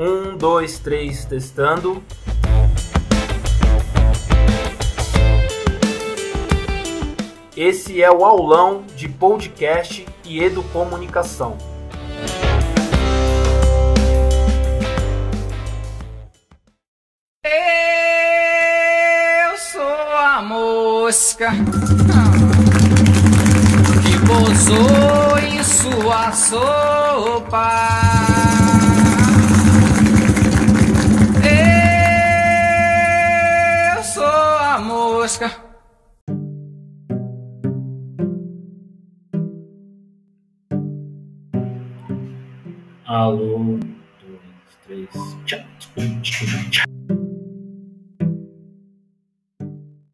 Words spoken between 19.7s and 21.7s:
a mosca